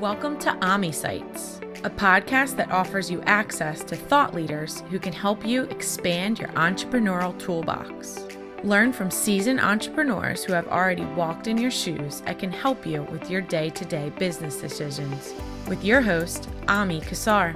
Welcome 0.00 0.38
to 0.38 0.56
Ami 0.64 0.92
Sites, 0.92 1.60
a 1.84 1.90
podcast 1.90 2.56
that 2.56 2.70
offers 2.70 3.10
you 3.10 3.20
access 3.26 3.84
to 3.84 3.94
thought 3.94 4.34
leaders 4.34 4.82
who 4.88 4.98
can 4.98 5.12
help 5.12 5.44
you 5.44 5.64
expand 5.64 6.38
your 6.38 6.48
entrepreneurial 6.52 7.38
toolbox. 7.38 8.26
Learn 8.64 8.94
from 8.94 9.10
seasoned 9.10 9.60
entrepreneurs 9.60 10.42
who 10.42 10.54
have 10.54 10.66
already 10.68 11.04
walked 11.04 11.48
in 11.48 11.58
your 11.58 11.70
shoes 11.70 12.22
and 12.24 12.38
can 12.38 12.50
help 12.50 12.86
you 12.86 13.02
with 13.12 13.30
your 13.30 13.42
day 13.42 13.68
to 13.68 13.84
day 13.84 14.08
business 14.18 14.56
decisions. 14.56 15.34
With 15.68 15.84
your 15.84 16.00
host, 16.00 16.48
Ami 16.66 17.02
Kassar. 17.02 17.54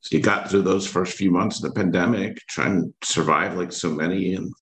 So 0.00 0.16
you 0.16 0.22
got 0.22 0.50
through 0.50 0.62
those 0.62 0.86
first 0.86 1.16
few 1.16 1.30
months 1.30 1.62
of 1.62 1.72
the 1.72 1.80
pandemic, 1.80 2.38
trying 2.48 2.82
to 2.82 3.06
survive 3.06 3.56
like 3.56 3.72
so 3.72 3.90
many, 3.90 4.34
and 4.34 4.52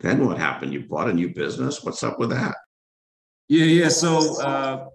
then 0.00 0.26
what 0.26 0.38
happened? 0.38 0.72
You 0.72 0.86
bought 0.88 1.10
a 1.10 1.12
new 1.12 1.32
business. 1.32 1.82
What's 1.82 2.02
up 2.02 2.18
with 2.18 2.30
that? 2.30 2.56
Yeah, 3.48 3.64
yeah. 3.64 3.88
So 3.88 4.40
uh, 4.40 4.86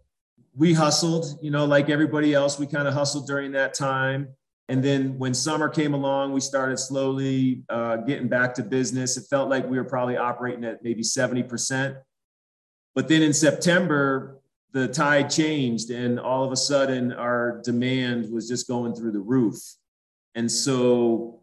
we 0.55 0.73
hustled, 0.73 1.25
you 1.41 1.51
know, 1.51 1.65
like 1.65 1.89
everybody 1.89 2.33
else. 2.33 2.57
We 2.57 2.65
kind 2.65 2.87
of 2.87 2.93
hustled 2.93 3.27
during 3.27 3.51
that 3.51 3.73
time. 3.73 4.29
And 4.69 4.83
then 4.83 5.17
when 5.17 5.33
summer 5.33 5.67
came 5.67 5.95
along, 5.95 6.31
we 6.31 6.39
started 6.39 6.77
slowly 6.77 7.63
uh, 7.69 7.97
getting 7.97 8.27
back 8.27 8.53
to 8.53 8.63
business. 8.63 9.17
It 9.17 9.23
felt 9.27 9.49
like 9.49 9.67
we 9.67 9.77
were 9.77 9.83
probably 9.83 10.15
operating 10.15 10.63
at 10.63 10.83
maybe 10.83 11.01
70%. 11.01 11.97
But 12.93 13.07
then 13.07 13.23
in 13.23 13.33
September, 13.33 14.39
the 14.71 14.87
tide 14.87 15.31
changed, 15.31 15.89
and 15.89 16.19
all 16.19 16.43
of 16.43 16.51
a 16.51 16.55
sudden, 16.55 17.11
our 17.11 17.61
demand 17.63 18.31
was 18.31 18.47
just 18.47 18.67
going 18.67 18.93
through 18.93 19.11
the 19.11 19.19
roof. 19.19 19.57
And 20.35 20.51
so 20.51 21.41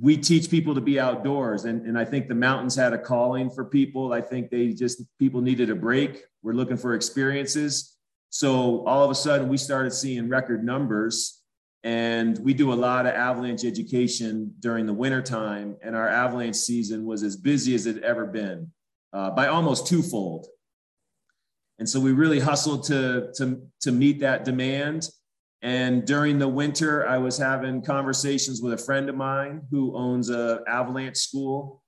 we 0.00 0.16
teach 0.16 0.50
people 0.50 0.74
to 0.74 0.80
be 0.80 0.98
outdoors. 0.98 1.66
And, 1.66 1.86
and 1.86 1.96
I 1.96 2.04
think 2.04 2.26
the 2.26 2.34
mountains 2.34 2.74
had 2.74 2.92
a 2.92 2.98
calling 2.98 3.50
for 3.50 3.64
people. 3.64 4.12
I 4.12 4.20
think 4.20 4.50
they 4.50 4.72
just, 4.72 5.00
people 5.20 5.40
needed 5.40 5.70
a 5.70 5.76
break. 5.76 6.24
We're 6.42 6.54
looking 6.54 6.76
for 6.76 6.96
experiences. 6.96 7.96
So 8.30 8.84
all 8.84 9.04
of 9.04 9.12
a 9.12 9.14
sudden, 9.14 9.48
we 9.48 9.58
started 9.58 9.92
seeing 9.92 10.28
record 10.28 10.64
numbers 10.64 11.43
and 11.84 12.38
we 12.38 12.54
do 12.54 12.72
a 12.72 12.74
lot 12.74 13.04
of 13.04 13.12
avalanche 13.12 13.62
education 13.62 14.54
during 14.58 14.86
the 14.86 14.92
wintertime. 14.94 15.76
And 15.82 15.94
our 15.94 16.08
avalanche 16.08 16.56
season 16.56 17.04
was 17.04 17.22
as 17.22 17.36
busy 17.36 17.74
as 17.74 17.84
it 17.84 18.02
ever 18.02 18.24
been 18.24 18.72
uh, 19.12 19.30
by 19.30 19.48
almost 19.48 19.86
twofold. 19.86 20.46
And 21.78 21.86
so 21.86 22.00
we 22.00 22.12
really 22.12 22.40
hustled 22.40 22.84
to, 22.84 23.30
to, 23.36 23.60
to 23.82 23.92
meet 23.92 24.20
that 24.20 24.46
demand. 24.46 25.10
And 25.60 26.06
during 26.06 26.38
the 26.38 26.48
winter, 26.48 27.06
I 27.06 27.18
was 27.18 27.36
having 27.36 27.82
conversations 27.82 28.62
with 28.62 28.72
a 28.72 28.78
friend 28.78 29.10
of 29.10 29.14
mine 29.14 29.62
who 29.70 29.94
owns 29.94 30.30
a 30.30 30.60
avalanche 30.66 31.18
school 31.18 31.82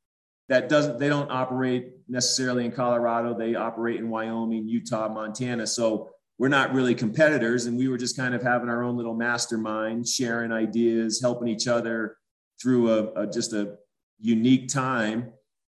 that 0.51 0.69
doesn't, 0.69 0.99
they 0.99 1.09
don't 1.09 1.31
operate 1.31 1.93
necessarily 2.07 2.67
in 2.67 2.73
Colorado. 2.73 3.37
They 3.37 3.55
operate 3.55 3.97
in 3.97 4.11
Wyoming, 4.11 4.69
Utah, 4.69 5.09
Montana. 5.09 5.67
So 5.67 6.11
we're 6.39 6.49
not 6.49 6.75
really 6.75 6.95
competitors 6.95 7.67
and 7.67 7.79
we 7.79 7.89
were 7.89 7.97
just 7.97 8.17
kind 8.17 8.35
of 8.35 8.43
having 8.43 8.69
our 8.69 8.83
own 8.83 8.97
little 8.97 9.15
mastermind 9.15 10.07
sharing 10.07 10.53
ideas 10.53 11.21
helping 11.21 11.49
each 11.49 11.67
other 11.67 12.17
through 12.61 12.91
a, 12.91 13.23
a 13.23 13.27
just 13.27 13.53
a 13.53 13.77
unique 14.21 14.69
time. 14.69 15.33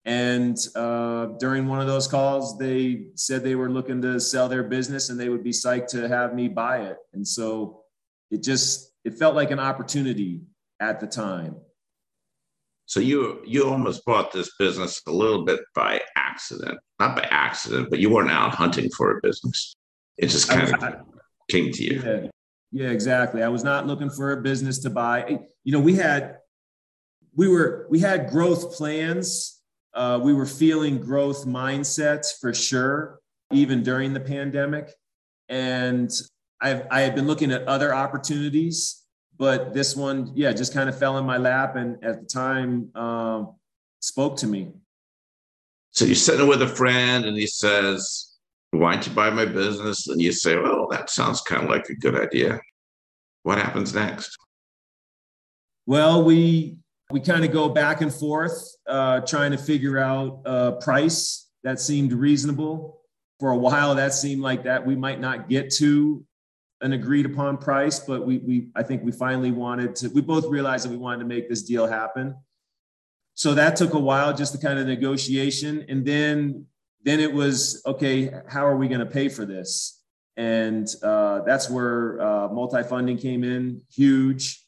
And 0.05 0.57
uh, 0.75 1.27
during 1.39 1.67
one 1.67 1.81
of 1.81 1.87
those 1.87 2.07
calls 2.07 2.59
they 2.59 3.07
said 3.15 3.45
they 3.45 3.55
were 3.55 3.71
looking 3.71 4.03
to 4.03 4.19
sell 4.21 4.49
their 4.49 4.65
business 4.65 5.11
and 5.11 5.21
they 5.21 5.29
would 5.29 5.45
be 5.45 5.51
psyched 5.51 5.89
to 5.89 6.09
have 6.09 6.35
me 6.35 6.49
buy 6.49 6.79
it. 6.83 6.97
And 7.13 7.27
so 7.27 7.83
it 8.31 8.43
just 8.43 8.93
it 9.05 9.15
felt 9.15 9.35
like 9.35 9.51
an 9.51 9.61
opportunity 9.61 10.43
at 10.81 11.01
the 11.01 11.07
time. 11.07 11.57
So 12.87 13.01
you 13.01 13.43
you 13.47 13.69
almost 13.69 14.05
bought 14.05 14.33
this 14.33 14.51
business 14.59 15.03
a 15.07 15.13
little 15.13 15.45
bit 15.45 15.61
by 15.75 16.01
accident 16.17 16.79
not 17.01 17.17
by 17.17 17.27
accident 17.31 17.91
but 17.91 17.99
you 17.99 18.11
weren't 18.11 18.31
out 18.31 18.55
hunting 18.55 18.89
for 18.97 19.11
a 19.17 19.21
business 19.23 19.77
it 20.19 20.27
just 20.29 20.49
kind 20.49 20.75
of 20.75 20.95
came 21.49 21.73
to 21.73 21.83
you. 21.83 22.03
Yeah, 22.05 22.29
yeah, 22.73 22.91
exactly. 22.91 23.43
I 23.43 23.49
was 23.49 23.65
not 23.65 23.87
looking 23.87 24.11
for 24.11 24.33
a 24.33 24.43
business 24.43 24.81
to 24.81 24.91
buy. 24.91 25.39
You 25.65 25.73
know, 25.73 25.81
we 25.81 25.95
had 25.95 26.39
we 27.34 27.49
were 27.49 27.87
we 27.89 28.01
had 28.01 28.29
growth 28.29 28.77
plans. 28.77 29.61
Uh, 29.95 30.21
we 30.23 30.34
were 30.34 30.47
feeling 30.47 30.99
growth 30.99 31.47
mindsets 31.47 32.39
for 32.41 32.53
sure, 32.53 33.21
even 33.53 33.83
during 33.83 34.12
the 34.12 34.21
pandemic. 34.21 34.93
And 35.49 36.11
I've, 36.61 36.87
I 36.91 37.00
had 37.00 37.15
been 37.15 37.27
looking 37.27 37.50
at 37.53 37.67
other 37.67 37.95
opportunities, 37.95 39.03
but 39.39 39.73
this 39.73 39.97
one, 39.97 40.33
yeah, 40.35 40.53
just 40.53 40.75
kind 40.75 40.89
of 40.89 40.99
fell 40.99 41.17
in 41.19 41.25
my 41.25 41.39
lap, 41.39 41.77
and 41.77 42.05
at 42.05 42.21
the 42.21 42.27
time, 42.27 42.95
um, 42.95 43.55
spoke 44.00 44.37
to 44.39 44.47
me. 44.47 44.73
So 45.93 46.05
you're 46.05 46.15
sitting 46.17 46.47
with 46.47 46.62
a 46.62 46.69
friend, 46.69 47.25
and 47.25 47.37
he 47.37 47.47
says, 47.47 48.37
why 48.71 48.95
don't 48.95 49.06
you 49.06 49.12
buy 49.12 49.31
my 49.31 49.45
business? 49.45 50.09
And 50.09 50.21
you 50.21 50.33
say, 50.33 50.56
well, 50.56 50.89
that 50.91 51.11
sounds 51.11 51.41
kind 51.41 51.65
of 51.65 51.70
like 51.70 51.88
a 51.88 51.94
good 51.94 52.20
idea. 52.20 52.61
What 53.43 53.59
happens 53.59 53.94
next? 53.94 54.37
Well, 55.87 56.23
we 56.23 56.76
we 57.11 57.20
kind 57.20 57.44
of 57.44 57.53
go 57.53 57.70
back 57.70 58.03
and 58.03 58.12
forth, 58.12 58.76
uh, 58.87 59.20
trying 59.20 59.53
to 59.53 59.59
figure 59.59 59.99
out 59.99 60.43
a 60.44 60.73
price 60.73 61.49
that 61.65 61.81
seemed 61.81 62.12
reasonable. 62.12 63.00
For 63.41 63.53
a 63.53 63.56
while, 63.56 63.94
that 63.94 64.12
seemed 64.12 64.43
like 64.43 64.65
that 64.65 64.85
we 64.85 64.97
might 64.97 65.20
not 65.20 65.49
get 65.49 65.73
to 65.75 66.25
an 66.81 66.93
agreed 66.93 67.25
upon 67.25 67.56
price, 67.56 68.00
but 68.00 68.26
we 68.26 68.38
we 68.38 68.69
I 68.75 68.82
think 68.82 69.03
we 69.03 69.12
finally 69.12 69.53
wanted 69.53 69.97
to. 69.97 70.09
We 70.09 70.20
both 70.20 70.47
realized 70.47 70.85
that 70.85 70.91
we 70.91 70.97
wanted 70.97 71.20
to 71.20 71.25
make 71.25 71.49
this 71.49 71.62
deal 71.62 71.87
happen. 71.87 72.37
So 73.35 73.55
that 73.55 73.76
took 73.76 73.94
a 73.94 73.99
while, 73.99 74.35
just 74.35 74.53
the 74.53 74.59
kind 74.59 74.79
of 74.79 74.87
negotiation, 74.87 75.87
and 75.88 76.05
then 76.05 76.67
then 77.08 77.20
it 77.20 77.32
was 77.32 77.82
okay 77.87 78.31
how 78.49 78.66
are 78.66 78.76
we 78.76 78.88
going 78.88 79.00
to 79.00 79.06
pay 79.06 79.28
for 79.28 79.44
this 79.44 80.02
and 80.37 80.94
uh, 81.02 81.40
that's 81.40 81.69
where 81.69 82.20
uh, 82.20 82.49
multifunding 82.49 83.20
came 83.20 83.43
in 83.43 83.81
huge 83.90 84.64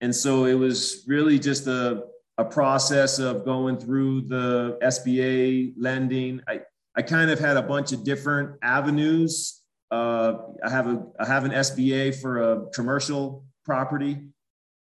and 0.00 0.14
so 0.14 0.44
it 0.44 0.54
was 0.54 1.04
really 1.06 1.38
just 1.38 1.66
a, 1.66 2.04
a 2.38 2.44
process 2.44 3.18
of 3.18 3.44
going 3.44 3.76
through 3.78 4.22
the 4.22 4.78
sba 4.84 5.72
lending 5.78 6.40
i, 6.48 6.60
I 6.94 7.02
kind 7.02 7.30
of 7.30 7.38
had 7.38 7.56
a 7.56 7.62
bunch 7.62 7.92
of 7.92 8.04
different 8.04 8.56
avenues 8.62 9.62
uh, 9.90 10.38
I 10.64 10.70
have 10.70 10.88
a 10.88 11.06
I 11.20 11.26
have 11.26 11.44
an 11.44 11.52
SBA 11.52 12.20
for 12.20 12.52
a 12.52 12.66
commercial 12.70 13.44
property 13.64 14.22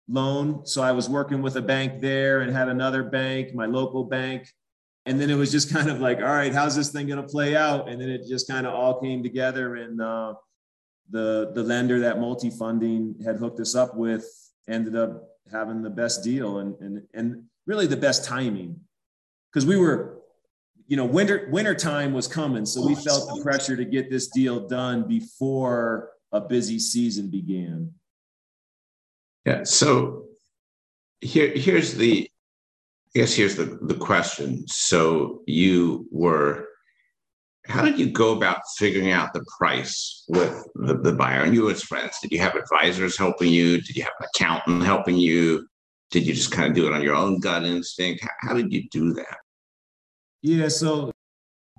loan. 0.08 0.66
So 0.66 0.82
I 0.82 0.92
was 0.92 1.08
working 1.08 1.42
with 1.42 1.56
a 1.56 1.62
bank 1.62 2.00
there 2.00 2.40
and 2.40 2.52
had 2.52 2.68
another 2.68 3.02
bank, 3.02 3.54
my 3.54 3.66
local 3.66 4.04
bank. 4.04 4.48
And 5.06 5.20
then 5.20 5.30
it 5.30 5.34
was 5.34 5.52
just 5.52 5.72
kind 5.72 5.90
of 5.90 6.00
like, 6.00 6.18
all 6.18 6.24
right, 6.24 6.52
how's 6.52 6.76
this 6.76 6.90
thing 6.90 7.06
going 7.06 7.20
to 7.20 7.28
play 7.28 7.56
out? 7.56 7.88
And 7.88 8.00
then 8.00 8.08
it 8.08 8.26
just 8.26 8.48
kind 8.48 8.66
of 8.66 8.74
all 8.74 9.00
came 9.00 9.22
together. 9.22 9.76
And 9.76 10.00
uh, 10.00 10.34
the 11.10 11.52
the 11.54 11.62
lender 11.62 12.00
that 12.00 12.16
Multifunding 12.16 13.24
had 13.24 13.36
hooked 13.36 13.60
us 13.60 13.74
up 13.74 13.94
with 13.96 14.24
ended 14.68 14.96
up 14.96 15.28
having 15.52 15.82
the 15.82 15.90
best 15.90 16.24
deal 16.24 16.58
and 16.58 16.74
and 16.80 17.02
and 17.12 17.44
really 17.66 17.86
the 17.86 17.96
best 17.96 18.24
timing 18.24 18.80
because 19.52 19.66
we 19.66 19.76
were 19.76 20.22
you 20.86 20.96
know 20.96 21.04
winter 21.04 21.48
winter 21.50 21.74
time 21.74 22.12
was 22.12 22.26
coming 22.26 22.64
so 22.64 22.84
we 22.84 22.94
felt 22.94 23.28
the 23.28 23.42
pressure 23.42 23.76
to 23.76 23.84
get 23.84 24.10
this 24.10 24.28
deal 24.28 24.66
done 24.66 25.06
before 25.06 26.10
a 26.32 26.40
busy 26.40 26.78
season 26.78 27.28
began 27.30 27.92
yeah 29.44 29.62
so 29.62 30.24
here 31.20 31.52
here's 31.54 31.94
the 31.94 32.28
i 33.14 33.20
guess 33.20 33.34
here's 33.34 33.56
the 33.56 33.78
the 33.82 33.94
question. 33.94 34.66
So 34.68 35.42
you 35.46 36.06
were 36.10 36.66
how 37.66 37.82
did 37.82 37.98
you 37.98 38.10
go 38.10 38.36
about 38.36 38.58
figuring 38.76 39.10
out 39.10 39.32
the 39.32 39.44
price 39.56 40.24
with 40.28 40.66
the, 40.74 40.98
the 40.98 41.12
buyer 41.12 41.44
and 41.44 41.54
you 41.54 41.70
as 41.70 41.82
friends? 41.82 42.18
Did 42.20 42.30
you 42.30 42.38
have 42.40 42.56
advisors 42.56 43.16
helping 43.16 43.50
you? 43.50 43.80
Did 43.80 43.96
you 43.96 44.02
have 44.02 44.12
an 44.20 44.26
accountant 44.34 44.84
helping 44.84 45.16
you? 45.16 45.66
Did 46.10 46.26
you 46.26 46.34
just 46.34 46.52
kind 46.52 46.68
of 46.68 46.74
do 46.74 46.86
it 46.86 46.92
on 46.92 47.02
your 47.02 47.14
own 47.14 47.40
gut 47.40 47.64
instinct? 47.64 48.22
How, 48.22 48.48
how 48.48 48.54
did 48.54 48.72
you 48.72 48.84
do 48.90 49.14
that? 49.14 49.38
Yeah 50.42 50.68
so 50.68 51.10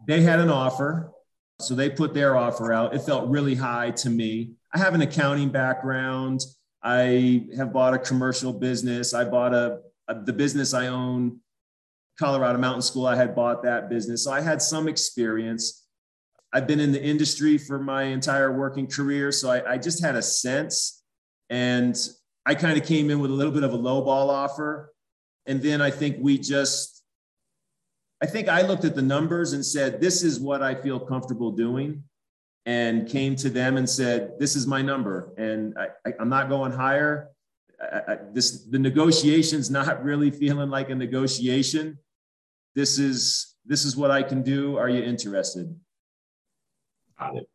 they 0.07 0.21
had 0.21 0.39
an 0.39 0.49
offer. 0.49 1.11
So 1.59 1.73
they 1.73 1.89
put 1.89 2.13
their 2.13 2.35
offer 2.35 2.73
out. 2.73 2.93
It 2.93 2.99
felt 2.99 3.29
really 3.29 3.55
high 3.55 3.91
to 3.91 4.09
me. 4.09 4.51
I 4.73 4.77
have 4.77 4.93
an 4.93 5.01
accounting 5.01 5.49
background. 5.49 6.41
I 6.83 7.47
have 7.55 7.71
bought 7.71 7.93
a 7.93 7.97
commercial 7.97 8.51
business. 8.51 9.13
I 9.13 9.23
bought 9.23 9.53
a, 9.53 9.65
a 9.65 9.79
Uh, 10.07 10.13
the 10.23 10.33
business 10.33 10.73
i 10.73 10.87
own 10.87 11.39
Colorado 12.17 12.57
Mountain 12.57 12.81
School, 12.81 13.07
I 13.07 13.15
had 13.15 13.35
bought 13.35 13.63
that 13.63 13.89
business. 13.89 14.23
So 14.23 14.31
I 14.31 14.41
had 14.41 14.61
some 14.61 14.87
experience. 14.87 15.85
I've 16.53 16.67
been 16.67 16.79
in 16.79 16.91
the 16.91 17.03
industry 17.03 17.57
for 17.57 17.79
my 17.79 18.03
entire 18.03 18.51
working 18.57 18.87
career. 18.87 19.31
So 19.31 19.51
I, 19.51 19.73
I 19.73 19.77
just 19.77 20.01
had 20.01 20.15
a 20.15 20.21
sense. 20.21 21.03
And 21.49 21.97
I 22.45 22.55
kind 22.55 22.79
of 22.79 22.87
came 22.87 23.09
in 23.09 23.19
with 23.19 23.31
a 23.31 23.33
little 23.33 23.51
bit 23.51 23.63
of 23.63 23.73
a 23.73 23.77
lowball 23.77 24.29
offer. 24.29 24.93
And 25.45 25.61
then 25.61 25.81
I 25.81 25.91
think 25.91 26.17
we 26.21 26.37
just, 26.37 27.03
I 28.21 28.25
think 28.25 28.47
I 28.47 28.61
looked 28.61 28.85
at 28.85 28.95
the 28.95 29.01
numbers 29.01 29.53
and 29.53 29.65
said, 29.65 29.99
this 29.99 30.23
is 30.23 30.39
what 30.39 30.63
I 30.63 30.73
feel 30.73 30.99
comfortable 30.99 31.51
doing. 31.51 32.03
And 32.65 33.07
came 33.07 33.35
to 33.37 33.49
them 33.49 33.77
and 33.77 33.87
said, 33.87 34.39
this 34.39 34.55
is 34.55 34.65
my 34.65 34.81
number. 34.81 35.33
And 35.37 35.77
I, 35.77 36.13
am 36.19 36.29
not 36.29 36.49
going 36.49 36.71
higher. 36.71 37.29
I, 37.93 38.13
I, 38.13 38.17
this 38.33 38.65
the 38.65 38.79
negotiation's 38.79 39.69
not 39.69 40.03
really 40.03 40.31
feeling 40.31 40.69
like 40.69 40.89
a 40.89 40.95
negotiation 40.95 41.97
this 42.75 42.99
is 42.99 43.55
this 43.65 43.85
is 43.85 43.95
what 43.95 44.11
I 44.11 44.21
can 44.21 44.43
do. 44.43 44.77
Are 44.77 44.89
you 44.89 45.01
interested? 45.01 45.73
Got 47.17 47.37
it. 47.37 47.49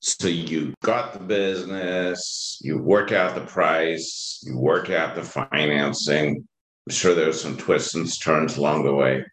So 0.00 0.28
you 0.28 0.74
got 0.82 1.14
the 1.14 1.20
business, 1.20 2.58
you 2.62 2.78
work 2.78 3.12
out 3.12 3.34
the 3.34 3.46
price, 3.46 4.40
you 4.44 4.58
work 4.58 4.90
out 4.90 5.14
the 5.14 5.22
financing. 5.22 6.46
I'm 6.86 6.94
sure 6.94 7.14
there's 7.14 7.40
some 7.40 7.56
twists 7.56 7.94
and 7.94 8.20
turns 8.20 8.56
along 8.56 8.84
the 8.84 8.94
way. 8.94 9.24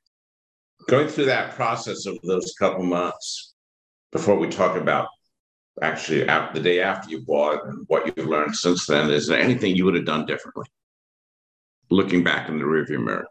Going 0.87 1.07
through 1.07 1.25
that 1.25 1.55
process 1.55 2.05
of 2.05 2.17
those 2.23 2.53
couple 2.57 2.83
months 2.83 3.53
before 4.11 4.37
we 4.37 4.47
talk 4.47 4.77
about 4.77 5.07
actually 5.81 6.23
the 6.23 6.61
day 6.61 6.81
after 6.81 7.09
you 7.09 7.21
bought 7.21 7.65
and 7.65 7.85
what 7.87 8.05
you've 8.05 8.27
learned 8.27 8.55
since 8.55 8.85
then, 8.85 9.09
is 9.11 9.27
there 9.27 9.39
anything 9.39 9.75
you 9.75 9.85
would 9.85 9.95
have 9.95 10.05
done 10.05 10.25
differently? 10.25 10.65
Looking 11.89 12.23
back 12.23 12.49
in 12.49 12.59
the 12.59 12.65
rearview 12.65 13.03
mirror 13.03 13.27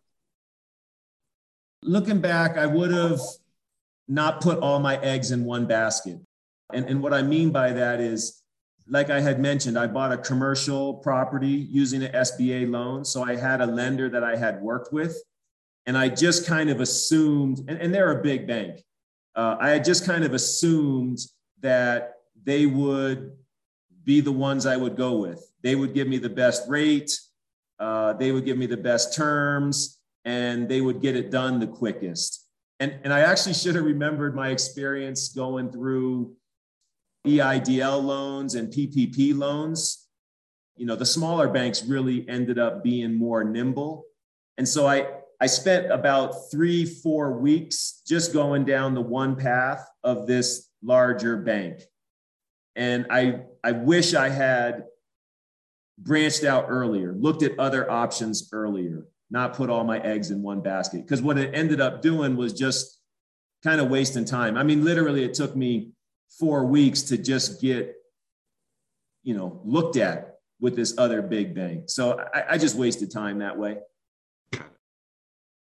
looking 1.83 2.21
back, 2.21 2.57
I 2.57 2.67
would 2.67 2.91
have 2.93 3.21
not 4.07 4.41
put 4.41 4.59
all 4.59 4.79
my 4.79 4.99
eggs 4.99 5.31
in 5.31 5.45
one 5.45 5.67
basket. 5.67 6.19
And, 6.73 6.87
and 6.87 7.03
what 7.03 7.15
I 7.15 7.23
mean 7.23 7.51
by 7.51 7.73
that 7.73 8.01
is, 8.01 8.43
like 8.89 9.11
I 9.11 9.21
had 9.21 9.39
mentioned, 9.39 9.79
I 9.79 9.87
bought 9.87 10.13
a 10.13 10.19
commercial 10.19 10.95
property 10.95 11.49
using 11.71 12.03
an 12.03 12.13
SBA 12.13 12.71
loan. 12.71 13.05
So 13.05 13.23
I 13.23 13.37
had 13.37 13.61
a 13.61 13.67
lender 13.67 14.09
that 14.09 14.25
I 14.25 14.37
had 14.37 14.61
worked 14.63 14.93
with. 14.93 15.17
And 15.87 15.97
I 15.97 16.09
just 16.09 16.47
kind 16.47 16.71
of 16.71 16.81
assumed, 16.81 17.61
and, 17.69 17.79
and 17.79 17.95
they're 17.95 18.19
a 18.19 18.23
big 18.23 18.47
bank, 18.47 18.83
uh, 19.35 19.57
I 19.61 19.71
had 19.71 19.85
just 19.85 20.05
kind 20.05 20.25
of 20.25 20.35
assumed 20.35 21.19
that 21.61 22.15
they 22.45 22.67
would 22.67 23.33
be 24.05 24.21
the 24.21 24.33
ones 24.33 24.67
I 24.67 24.77
would 24.77 24.97
go 24.97 25.17
with. 25.19 25.51
They 25.63 25.75
would 25.75 25.95
give 25.95 26.09
me 26.09 26.19
the 26.19 26.31
best 26.31 26.69
rate, 26.69 27.13
uh, 27.79 28.15
they 28.15 28.33
would 28.33 28.45
give 28.45 28.59
me 28.59 28.67
the 28.67 28.77
best 28.77 29.15
terms 29.15 29.99
and 30.25 30.69
they 30.69 30.81
would 30.81 31.01
get 31.01 31.17
it 31.17 31.31
done 31.31 31.61
the 31.61 31.67
quickest. 31.67 32.47
And, 32.81 32.99
and 33.05 33.13
I 33.13 33.21
actually 33.21 33.55
should 33.55 33.75
have 33.75 33.85
remembered 33.85 34.35
my 34.35 34.49
experience 34.51 35.29
going 35.29 35.71
through 35.71 36.37
EIDL 37.27 38.03
loans 38.03 38.55
and 38.55 38.73
PPP 38.73 39.37
loans. 39.37 40.07
You 40.77 40.87
know, 40.87 40.97
the 40.97 41.07
smaller 41.07 41.49
banks 41.49 41.85
really 41.85 42.29
ended 42.29 42.59
up 42.59 42.85
being 42.85 43.15
more 43.15 43.43
nimble. 43.43 44.05
And 44.59 44.69
so 44.69 44.87
I, 44.87 45.07
I 45.41 45.47
spent 45.47 45.91
about 45.91 46.51
three, 46.51 46.85
four 46.85 47.39
weeks 47.39 48.03
just 48.07 48.33
going 48.33 48.65
down 48.65 48.95
the 48.95 49.01
one 49.01 49.37
path 49.37 49.87
of 50.05 50.27
this 50.27 50.69
larger 50.83 51.37
bank. 51.37 51.83
And 52.77 53.07
I, 53.11 53.41
I 53.65 53.73
wish 53.73 54.15
I 54.15 54.29
had 54.29 54.85
branched 55.99 56.45
out 56.45 56.67
earlier, 56.69 57.13
looked 57.13 57.43
at 57.43 57.59
other 57.59 57.91
options 57.91 58.49
earlier 58.53 59.05
not 59.31 59.55
put 59.55 59.71
all 59.71 59.85
my 59.85 59.99
eggs 60.01 60.31
in 60.31 60.43
one 60.43 60.61
basket. 60.61 61.03
Because 61.03 61.21
what 61.23 61.39
it 61.39 61.55
ended 61.55 61.81
up 61.81 62.03
doing 62.03 62.37
was 62.37 62.53
just 62.53 63.01
kind 63.63 63.81
of 63.81 63.89
wasting 63.89 64.25
time. 64.25 64.57
I 64.57 64.63
mean, 64.63 64.85
literally, 64.85 65.25
it 65.25 65.35
took 65.35 65.55
me 65.55 65.91
four 66.39 66.65
weeks 66.65 67.03
to 67.03 67.19
just 67.19 67.61
get, 67.61 67.95
you 69.23 69.35
know, 69.35 69.61
looked 69.65 69.97
at 69.97 70.37
with 70.61 70.77
this 70.77 70.97
other 70.99 71.23
big 71.23 71.55
bank. 71.55 71.85
So 71.89 72.25
I, 72.35 72.55
I 72.55 72.59
just 72.59 72.77
wasted 72.77 73.11
time 73.11 73.39
that 73.39 73.59
way. 73.59 73.79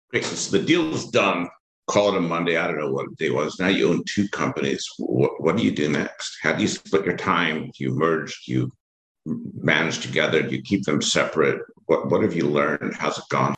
Great. 0.09 0.25
So 0.25 0.57
the 0.57 0.63
deal 0.63 0.89
was 0.89 1.09
done. 1.09 1.49
Call 1.87 2.13
it 2.13 2.17
a 2.17 2.21
Monday. 2.21 2.57
I 2.57 2.67
don't 2.67 2.79
know 2.79 2.91
what 2.91 3.15
day 3.17 3.29
was. 3.29 3.59
Now 3.59 3.67
you 3.67 3.89
own 3.89 4.03
two 4.05 4.27
companies. 4.29 4.87
What, 4.97 5.41
what 5.41 5.57
do 5.57 5.63
you 5.63 5.71
do 5.71 5.89
next? 5.89 6.37
How 6.41 6.53
do 6.53 6.61
you 6.61 6.67
split 6.67 7.05
your 7.05 7.17
time? 7.17 7.65
Do 7.65 7.83
you 7.83 7.91
merge? 7.91 8.45
Do 8.45 8.53
you 8.53 8.71
manage 9.25 9.99
together? 9.99 10.41
Do 10.41 10.55
you 10.55 10.61
keep 10.61 10.83
them 10.83 11.01
separate? 11.01 11.61
What, 11.85 12.09
what 12.09 12.23
have 12.23 12.35
you 12.35 12.47
learned? 12.47 12.95
How's 12.95 13.17
it 13.17 13.25
gone? 13.29 13.55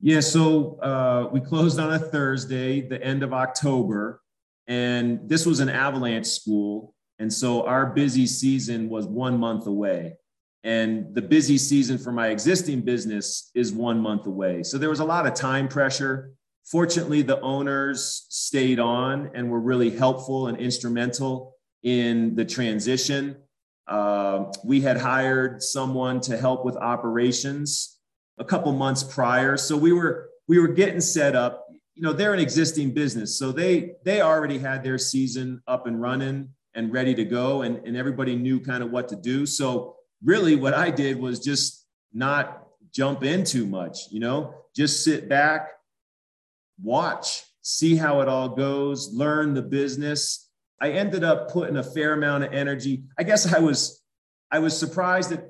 Yeah, 0.00 0.20
so 0.20 0.78
uh, 0.80 1.28
we 1.30 1.40
closed 1.40 1.78
on 1.78 1.92
a 1.92 1.98
Thursday, 1.98 2.80
the 2.80 3.02
end 3.02 3.22
of 3.22 3.34
October, 3.34 4.22
and 4.66 5.28
this 5.28 5.44
was 5.44 5.60
an 5.60 5.68
avalanche 5.68 6.26
school. 6.26 6.94
And 7.18 7.30
so 7.30 7.66
our 7.66 7.86
busy 7.86 8.26
season 8.26 8.88
was 8.88 9.06
one 9.06 9.38
month 9.38 9.66
away. 9.66 10.16
And 10.64 11.14
the 11.14 11.22
busy 11.22 11.58
season 11.58 11.98
for 11.98 12.12
my 12.12 12.28
existing 12.28 12.80
business 12.80 13.50
is 13.54 13.72
one 13.72 13.98
month 13.98 14.26
away. 14.26 14.62
So 14.62 14.78
there 14.78 14.88
was 14.88 15.00
a 15.00 15.04
lot 15.04 15.26
of 15.26 15.34
time 15.34 15.68
pressure. 15.68 16.32
Fortunately, 16.64 17.22
the 17.22 17.40
owners 17.40 18.26
stayed 18.28 18.78
on 18.78 19.30
and 19.34 19.50
were 19.50 19.60
really 19.60 19.90
helpful 19.90 20.46
and 20.46 20.58
instrumental 20.58 21.54
in 21.82 22.34
the 22.34 22.44
transition. 22.44 23.36
Uh, 23.88 24.44
we 24.64 24.80
had 24.80 24.96
hired 24.96 25.62
someone 25.62 26.20
to 26.20 26.36
help 26.36 26.64
with 26.64 26.76
operations 26.76 27.98
a 28.38 28.44
couple 28.44 28.72
months 28.72 29.02
prior, 29.02 29.56
so 29.56 29.76
we 29.76 29.92
were 29.92 30.28
we 30.46 30.58
were 30.58 30.68
getting 30.68 31.00
set 31.00 31.34
up. 31.34 31.66
You 31.94 32.02
know, 32.02 32.12
they're 32.12 32.32
an 32.32 32.40
existing 32.40 32.94
business, 32.94 33.38
so 33.38 33.50
they 33.50 33.94
they 34.04 34.20
already 34.20 34.58
had 34.58 34.84
their 34.84 34.96
season 34.96 35.60
up 35.66 35.86
and 35.86 36.00
running 36.00 36.50
and 36.74 36.92
ready 36.92 37.14
to 37.16 37.24
go, 37.24 37.62
and, 37.62 37.84
and 37.84 37.96
everybody 37.96 38.36
knew 38.36 38.60
kind 38.60 38.82
of 38.82 38.92
what 38.92 39.08
to 39.08 39.16
do. 39.16 39.44
So 39.44 39.96
really, 40.24 40.54
what 40.54 40.72
I 40.72 40.90
did 40.90 41.18
was 41.18 41.40
just 41.40 41.86
not 42.12 42.68
jump 42.92 43.24
in 43.24 43.44
too 43.44 43.66
much. 43.66 43.98
You 44.10 44.20
know, 44.20 44.54
just 44.74 45.04
sit 45.04 45.28
back, 45.28 45.70
watch, 46.82 47.42
see 47.62 47.96
how 47.96 48.20
it 48.20 48.28
all 48.28 48.50
goes, 48.50 49.12
learn 49.12 49.54
the 49.54 49.62
business 49.62 50.50
I 50.80 50.92
ended 50.92 51.24
up 51.24 51.50
putting 51.50 51.76
a 51.76 51.82
fair 51.82 52.14
amount 52.14 52.44
of 52.44 52.52
energy. 52.52 53.02
I 53.18 53.22
guess 53.22 53.52
I 53.52 53.58
was 53.58 54.02
I 54.50 54.58
was 54.58 54.76
surprised 54.76 55.30
that 55.30 55.44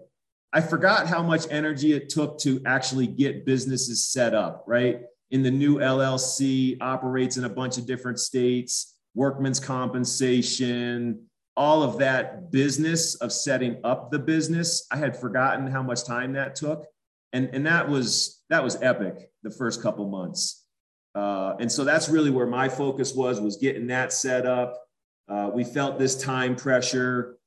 I 0.52 0.60
forgot 0.60 1.06
how 1.06 1.22
much 1.22 1.46
energy 1.50 1.92
it 1.92 2.08
took 2.08 2.38
to 2.40 2.60
actually 2.66 3.06
get 3.06 3.46
businesses 3.46 4.04
set 4.04 4.34
up, 4.34 4.64
right? 4.66 5.02
In 5.30 5.42
the 5.42 5.50
new 5.50 5.76
LLC 5.76 6.76
operates 6.80 7.36
in 7.36 7.44
a 7.44 7.48
bunch 7.48 7.78
of 7.78 7.86
different 7.86 8.18
states, 8.18 8.96
workman's 9.14 9.60
compensation, 9.60 11.26
all 11.56 11.84
of 11.84 11.98
that 11.98 12.50
business 12.50 13.14
of 13.16 13.32
setting 13.32 13.80
up 13.84 14.10
the 14.10 14.18
business. 14.18 14.86
I 14.90 14.96
had 14.96 15.16
forgotten 15.16 15.68
how 15.68 15.84
much 15.84 16.04
time 16.04 16.32
that 16.32 16.56
took. 16.56 16.84
And, 17.32 17.48
and 17.52 17.64
that 17.66 17.88
was 17.88 18.42
that 18.50 18.64
was 18.64 18.76
epic 18.82 19.30
the 19.44 19.52
first 19.52 19.80
couple 19.80 20.08
months. 20.08 20.59
Uh, 21.14 21.54
and 21.58 21.70
so 21.70 21.84
that's 21.84 22.08
really 22.08 22.30
where 22.30 22.46
my 22.46 22.68
focus 22.68 23.14
was 23.14 23.40
was 23.40 23.56
getting 23.56 23.86
that 23.88 24.12
set 24.12 24.46
up 24.46 24.76
Uh, 25.28 25.48
we 25.54 25.62
felt 25.62 25.98
this 25.98 26.20
time 26.20 26.56
pressure. 26.56 27.38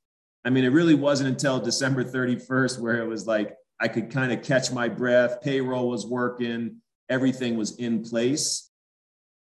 I 0.44 0.50
mean, 0.50 0.64
it 0.64 0.72
really 0.72 0.94
wasn't 0.94 1.28
until 1.28 1.60
December 1.60 2.02
31st 2.02 2.80
where 2.80 3.02
it 3.02 3.06
was 3.06 3.26
like 3.26 3.56
I 3.80 3.88
could 3.88 4.10
kind 4.10 4.32
of 4.32 4.42
catch 4.42 4.72
my 4.72 4.88
breath. 4.88 5.42
Payroll 5.42 5.88
was 5.90 6.06
working, 6.06 6.80
everything 7.10 7.56
was 7.58 7.76
in 7.76 8.02
place. 8.02 8.70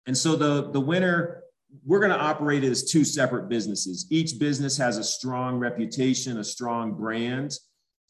And 0.06 0.16
so 0.16 0.36
the, 0.36 0.70
the 0.70 0.80
winter, 0.80 1.42
we're 1.84 2.00
going 2.00 2.12
to 2.12 2.18
operate 2.18 2.64
as 2.64 2.90
two 2.90 3.04
separate 3.04 3.48
businesses. 3.48 4.06
Each 4.10 4.38
business 4.38 4.76
has 4.78 4.98
a 4.98 5.04
strong 5.04 5.58
reputation, 5.58 6.38
a 6.38 6.44
strong 6.44 6.94
brand, 6.94 7.52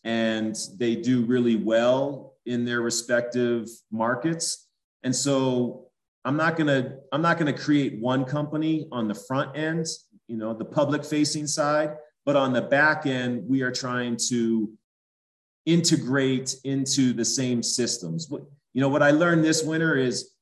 and 0.05 0.57
they 0.79 0.97
do 0.97 1.25
really 1.25 1.57
well 1.57 2.37
in 2.47 2.65
their 2.65 2.81
respective 2.81 3.69
markets. 3.91 4.69
And 5.03 5.15
so 5.15 5.88
I'm 6.29 6.37
not 6.37 6.59
to 6.59 6.99
I'm 7.11 7.23
not 7.23 7.39
to 7.39 7.55
create 7.55 7.99
one 8.01 8.27
company 8.27 8.87
on 8.93 9.09
the 9.09 9.15
front 9.15 9.57
end, 9.57 9.87
you 10.27 10.37
know, 10.37 10.53
the 10.53 10.65
public 10.67 11.03
facing 11.03 11.47
side, 11.47 11.97
but 12.27 12.37
on 12.37 12.53
the 12.53 12.61
back 12.61 13.07
end 13.07 13.49
we 13.49 13.63
are 13.63 13.73
trying 13.73 14.19
to 14.29 14.71
integrate 15.65 16.55
into 16.65 17.15
the 17.15 17.25
same 17.25 17.63
systems. 17.63 18.29
You 18.31 18.81
know, 18.83 18.91
what 18.91 19.03
I 19.03 19.11
learned 19.11 19.43
this 19.43 19.63
winter 19.65 19.97
is 19.97 20.33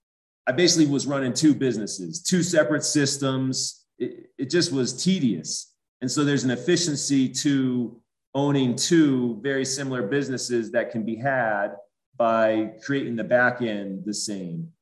I 0.49 0.51
basically 0.51 0.87
was 0.87 1.07
running 1.07 1.33
two 1.33 1.55
businesses, 1.55 2.21
two 2.21 2.43
separate 2.43 2.83
systems. 2.83 3.85
It, 4.01 4.31
it 4.39 4.51
just 4.51 4.73
was 4.73 5.05
tedious. 5.05 5.73
And 6.01 6.11
so 6.11 6.25
there's 6.25 6.43
an 6.43 6.51
efficiency 6.51 7.29
to 7.29 7.97
owning 8.35 8.75
two 8.75 9.39
very 9.41 9.65
similar 9.65 10.03
businesses 10.03 10.73
that 10.73 10.91
can 10.91 11.05
be 11.05 11.15
had 11.15 11.77
by 12.17 12.73
creating 12.85 13.15
the 13.15 13.25
back 13.25 13.63
end 13.63 14.03
the 14.05 14.15
same, 14.15 14.73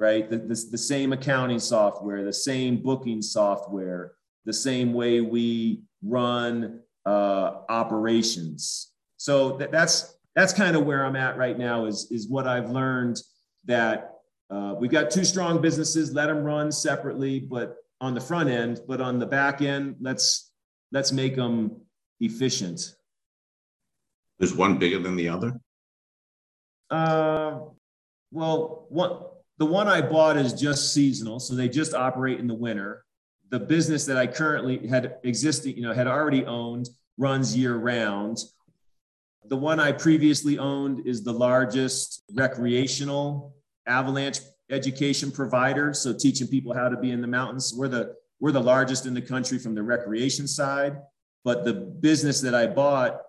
right? 0.00 0.28
The, 0.28 0.38
the, 0.38 0.66
the 0.70 0.78
same 0.78 1.12
accounting 1.12 1.60
software, 1.60 2.24
the 2.24 2.32
same 2.32 2.82
booking 2.82 3.20
software, 3.20 4.14
the 4.46 4.52
same 4.52 4.94
way 4.94 5.20
we 5.20 5.82
run 6.02 6.80
uh, 7.04 7.60
operations. 7.68 8.92
So 9.18 9.58
that, 9.58 9.70
that's 9.70 10.16
that's 10.34 10.54
kind 10.54 10.74
of 10.76 10.86
where 10.86 11.04
I'm 11.04 11.16
at 11.16 11.36
right 11.36 11.58
now. 11.58 11.84
Is 11.84 12.10
is 12.10 12.28
what 12.28 12.48
I've 12.48 12.70
learned 12.70 13.20
that 13.66 14.14
uh, 14.50 14.74
we've 14.78 14.90
got 14.90 15.10
two 15.10 15.24
strong 15.24 15.60
businesses. 15.60 16.14
Let 16.14 16.26
them 16.26 16.42
run 16.42 16.72
separately, 16.72 17.38
but 17.38 17.76
on 18.00 18.14
the 18.14 18.20
front 18.20 18.48
end, 18.48 18.80
but 18.88 19.02
on 19.02 19.18
the 19.18 19.26
back 19.26 19.60
end, 19.60 19.96
let's 20.00 20.50
let's 20.92 21.12
make 21.12 21.36
them 21.36 21.76
efficient. 22.20 22.96
Is 24.38 24.54
one 24.54 24.78
bigger 24.78 24.98
than 24.98 25.16
the 25.16 25.28
other? 25.28 25.60
Uh, 26.88 27.58
well, 28.32 28.86
one 28.88 29.24
the 29.60 29.66
one 29.66 29.88
I 29.88 30.00
bought 30.00 30.38
is 30.38 30.54
just 30.54 30.94
seasonal, 30.94 31.38
so 31.38 31.54
they 31.54 31.68
just 31.68 31.92
operate 31.92 32.40
in 32.40 32.46
the 32.46 32.54
winter. 32.54 33.04
The 33.50 33.60
business 33.60 34.06
that 34.06 34.16
I 34.16 34.26
currently 34.26 34.88
had 34.88 35.16
existing, 35.22 35.76
you 35.76 35.82
know, 35.82 35.92
had 35.92 36.06
already 36.06 36.46
owned 36.46 36.88
runs 37.18 37.54
year 37.54 37.76
round. 37.76 38.38
The 39.48 39.58
one 39.58 39.78
I 39.78 39.92
previously 39.92 40.58
owned 40.58 41.06
is 41.06 41.22
the 41.22 41.34
largest 41.34 42.22
recreational 42.32 43.54
avalanche 43.86 44.38
education 44.70 45.30
provider. 45.30 45.92
So 45.92 46.14
teaching 46.14 46.48
people 46.48 46.72
how 46.72 46.88
to 46.88 46.96
be 46.96 47.10
in 47.10 47.20
the 47.20 47.26
mountains. 47.26 47.74
We're 47.76 47.88
the 47.88 48.14
we're 48.40 48.52
the 48.52 48.62
largest 48.62 49.04
in 49.04 49.12
the 49.12 49.20
country 49.20 49.58
from 49.58 49.74
the 49.74 49.82
recreation 49.82 50.48
side, 50.48 50.96
but 51.44 51.66
the 51.66 51.74
business 51.74 52.40
that 52.40 52.54
I 52.54 52.66
bought 52.66 53.20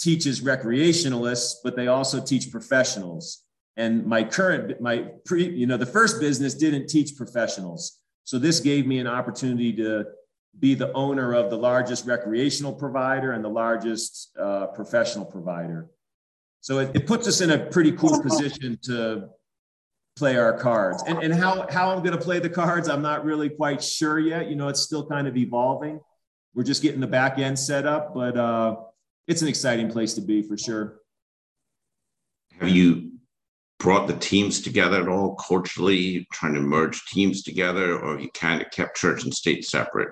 teaches 0.00 0.40
recreationalists, 0.40 1.56
but 1.62 1.76
they 1.76 1.88
also 1.88 2.18
teach 2.18 2.50
professionals. 2.50 3.42
And 3.76 4.04
my 4.04 4.24
current, 4.24 4.80
my 4.80 5.06
pre, 5.24 5.48
you 5.48 5.66
know, 5.66 5.76
the 5.76 5.86
first 5.86 6.20
business 6.20 6.54
didn't 6.54 6.88
teach 6.88 7.16
professionals. 7.16 7.98
So 8.24 8.38
this 8.38 8.60
gave 8.60 8.86
me 8.86 8.98
an 8.98 9.06
opportunity 9.06 9.72
to 9.74 10.04
be 10.58 10.74
the 10.74 10.92
owner 10.92 11.32
of 11.34 11.48
the 11.50 11.56
largest 11.56 12.06
recreational 12.06 12.72
provider 12.72 13.32
and 13.32 13.44
the 13.44 13.48
largest 13.48 14.36
uh, 14.38 14.66
professional 14.68 15.24
provider. 15.24 15.88
So 16.60 16.78
it, 16.78 16.90
it 16.94 17.06
puts 17.06 17.26
us 17.26 17.40
in 17.40 17.50
a 17.50 17.58
pretty 17.58 17.92
cool 17.92 18.20
position 18.20 18.78
to 18.82 19.30
play 20.16 20.36
our 20.36 20.52
cards. 20.52 21.02
And, 21.06 21.18
and 21.22 21.32
how, 21.32 21.66
how 21.70 21.90
I'm 21.90 22.00
going 22.00 22.16
to 22.16 22.22
play 22.22 22.40
the 22.40 22.50
cards, 22.50 22.88
I'm 22.88 23.00
not 23.00 23.24
really 23.24 23.48
quite 23.48 23.82
sure 23.82 24.18
yet. 24.18 24.50
You 24.50 24.56
know, 24.56 24.68
it's 24.68 24.80
still 24.80 25.06
kind 25.06 25.26
of 25.26 25.36
evolving. 25.36 26.00
We're 26.54 26.64
just 26.64 26.82
getting 26.82 27.00
the 27.00 27.06
back 27.06 27.38
end 27.38 27.58
set 27.58 27.86
up, 27.86 28.14
but 28.14 28.36
uh, 28.36 28.76
it's 29.26 29.40
an 29.40 29.48
exciting 29.48 29.90
place 29.90 30.14
to 30.14 30.20
be 30.20 30.42
for 30.42 30.58
sure. 30.58 31.00
Have 32.58 32.68
you 32.68 33.12
brought 33.80 34.06
the 34.06 34.16
teams 34.16 34.60
together 34.60 35.00
at 35.00 35.08
all 35.08 35.34
culturally, 35.34 36.28
trying 36.32 36.54
to 36.54 36.60
merge 36.60 37.02
teams 37.06 37.42
together, 37.42 37.98
or 37.98 38.20
you 38.20 38.30
kind 38.32 38.62
of 38.62 38.70
kept 38.70 38.96
church 38.96 39.24
and 39.24 39.34
state 39.34 39.64
separate? 39.64 40.10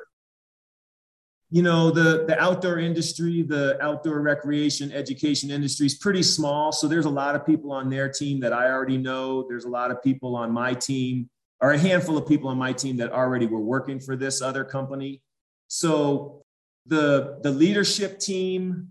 You 1.50 1.62
know, 1.62 1.90
the, 1.90 2.24
the 2.26 2.38
outdoor 2.40 2.78
industry, 2.78 3.42
the 3.42 3.80
outdoor 3.82 4.20
recreation 4.20 4.90
education 4.92 5.50
industry 5.50 5.86
is 5.86 5.96
pretty 5.96 6.22
small. 6.22 6.72
So 6.72 6.88
there's 6.88 7.06
a 7.06 7.10
lot 7.10 7.34
of 7.34 7.46
people 7.46 7.72
on 7.72 7.88
their 7.88 8.10
team 8.10 8.40
that 8.40 8.52
I 8.52 8.70
already 8.70 8.98
know. 8.98 9.46
There's 9.48 9.64
a 9.64 9.70
lot 9.70 9.90
of 9.90 10.02
people 10.02 10.34
on 10.34 10.50
my 10.50 10.74
team, 10.74 11.30
or 11.60 11.72
a 11.72 11.78
handful 11.78 12.18
of 12.18 12.26
people 12.26 12.48
on 12.50 12.58
my 12.58 12.72
team 12.72 12.96
that 12.98 13.12
already 13.12 13.46
were 13.46 13.60
working 13.60 14.00
for 14.00 14.16
this 14.16 14.42
other 14.42 14.64
company. 14.64 15.22
So 15.68 16.42
the 16.86 17.38
the 17.42 17.50
leadership 17.50 18.18
team 18.18 18.88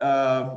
uh, 0.00 0.56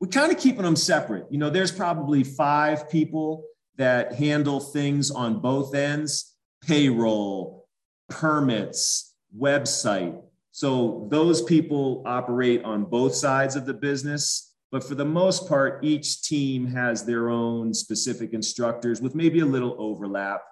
we're 0.00 0.08
kind 0.08 0.32
of 0.32 0.38
keeping 0.38 0.62
them 0.62 0.76
separate. 0.76 1.26
You 1.30 1.38
know, 1.38 1.50
there's 1.50 1.70
probably 1.72 2.24
five 2.24 2.88
people 2.90 3.44
that 3.76 4.14
handle 4.14 4.58
things 4.60 5.10
on 5.10 5.40
both 5.40 5.74
ends 5.74 6.36
payroll, 6.62 7.66
permits, 8.08 9.14
website. 9.38 10.20
So 10.52 11.06
those 11.10 11.42
people 11.42 12.02
operate 12.04 12.62
on 12.64 12.84
both 12.84 13.14
sides 13.14 13.56
of 13.56 13.64
the 13.64 13.72
business. 13.72 14.54
But 14.70 14.84
for 14.84 14.94
the 14.94 15.04
most 15.04 15.48
part, 15.48 15.82
each 15.82 16.22
team 16.22 16.66
has 16.66 17.04
their 17.04 17.30
own 17.30 17.72
specific 17.72 18.34
instructors 18.34 19.00
with 19.00 19.14
maybe 19.14 19.40
a 19.40 19.46
little 19.46 19.74
overlap. 19.78 20.42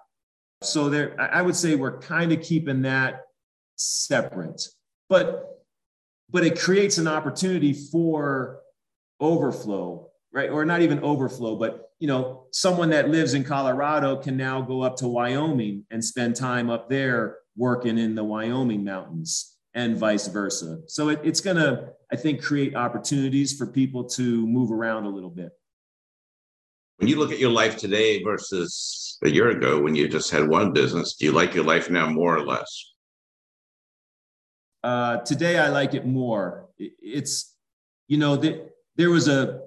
So 0.61 0.89
there, 0.89 1.15
I 1.19 1.41
would 1.41 1.55
say 1.55 1.75
we're 1.75 1.99
kind 1.99 2.31
of 2.31 2.41
keeping 2.41 2.81
that 2.81 3.21
separate. 3.75 4.67
But 5.09 5.45
but 6.31 6.45
it 6.45 6.59
creates 6.59 6.97
an 6.99 7.07
opportunity 7.07 7.73
for 7.73 8.59
overflow 9.19 10.09
right? 10.31 10.49
Or 10.49 10.65
not 10.65 10.81
even 10.81 10.99
overflow 11.03 11.55
but 11.55 11.91
you 11.99 12.07
know 12.07 12.45
someone 12.51 12.89
that 12.91 13.09
lives 13.09 13.33
in 13.33 13.43
colorado 13.43 14.15
can 14.15 14.37
now 14.37 14.61
go 14.61 14.81
up 14.81 14.95
to 14.97 15.07
wyoming 15.07 15.85
and 15.91 16.03
spend 16.03 16.35
time 16.35 16.69
up 16.69 16.89
there 16.89 17.37
working 17.55 17.97
in 17.97 18.15
the 18.15 18.23
wyoming 18.23 18.83
mountains 18.83 19.57
and 19.73 19.97
vice 19.97 20.27
versa. 20.27 20.79
So 20.87 21.09
it, 21.09 21.19
it's 21.23 21.41
going 21.41 21.57
to 21.57 21.89
i 22.11 22.15
think 22.15 22.41
create 22.41 22.75
opportunities 22.75 23.57
for 23.57 23.65
people 23.67 24.03
to 24.03 24.47
move 24.47 24.71
around 24.71 25.05
a 25.05 25.09
little 25.09 25.29
bit. 25.29 25.51
When 26.97 27.07
you 27.07 27.17
look 27.17 27.31
at 27.31 27.39
your 27.39 27.51
life 27.51 27.77
today 27.77 28.21
versus 28.23 29.17
a 29.23 29.29
year 29.29 29.49
ago 29.49 29.81
when 29.81 29.95
you 29.95 30.07
just 30.07 30.31
had 30.31 30.47
one 30.47 30.73
business 30.73 31.15
do 31.15 31.25
you 31.25 31.31
like 31.31 31.53
your 31.53 31.65
life 31.65 31.89
now 31.89 32.07
more 32.07 32.37
or 32.37 32.45
less? 32.45 32.93
Uh, 34.81 35.17
today 35.17 35.57
I 35.57 35.67
like 35.67 35.93
it 35.93 36.05
more. 36.05 36.69
It's, 36.77 37.53
you 38.07 38.17
know, 38.17 38.37
that 38.37 38.71
there 38.99 39.09
was 39.09 39.29
a, 39.29 39.61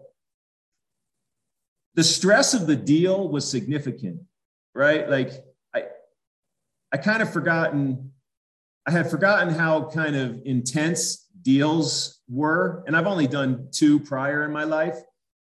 the 1.95 2.05
stress 2.05 2.53
of 2.53 2.67
the 2.67 2.77
deal 2.77 3.31
was 3.31 3.51
significant, 3.51 4.21
right? 4.75 5.09
Like 5.09 5.31
I, 5.75 5.85
I 6.93 6.99
kind 6.99 7.23
of 7.23 7.33
forgotten, 7.33 8.13
I 8.87 8.91
had 8.91 9.11
forgotten 9.11 9.55
how 9.55 9.89
kind 9.89 10.17
of 10.17 10.43
intense 10.45 11.31
deals 11.41 12.21
were. 12.29 12.85
And 12.87 12.95
I've 12.95 13.07
only 13.07 13.27
done 13.27 13.69
two 13.73 13.99
prior 14.01 14.45
in 14.45 14.53
my 14.53 14.65
life. 14.65 14.99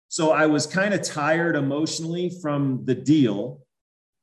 So 0.08 0.30
I 0.30 0.46
was 0.46 0.66
kind 0.66 0.94
of 0.94 1.02
tired 1.02 1.54
emotionally 1.54 2.30
from 2.40 2.86
the 2.86 2.94
deal. 2.94 3.60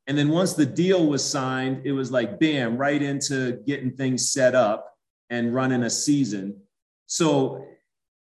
And 0.07 0.17
then 0.17 0.29
once 0.29 0.53
the 0.53 0.65
deal 0.65 1.05
was 1.05 1.23
signed, 1.23 1.85
it 1.85 1.91
was 1.91 2.09
like, 2.09 2.39
bam, 2.39 2.77
right 2.77 2.99
into 2.99 3.61
getting 3.67 3.91
things 3.91 4.31
set 4.31 4.55
up 4.55 4.91
and 5.29 5.53
running 5.53 5.83
a 5.83 5.89
season. 5.91 6.59
So, 7.05 7.67